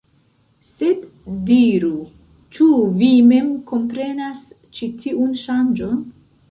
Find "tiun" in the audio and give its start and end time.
5.07-5.43